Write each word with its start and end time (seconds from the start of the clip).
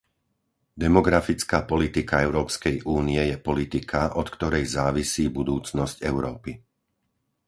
Demografická 0.85 1.57
politika 1.71 2.15
Európskej 2.27 2.75
únie 2.99 3.21
je 3.31 3.37
politika, 3.49 4.01
od 4.21 4.27
ktorej 4.35 4.63
závisí 4.77 5.25
budúcnosť 5.39 5.97
Európy. 6.11 6.51